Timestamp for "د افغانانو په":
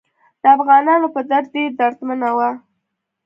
0.41-1.21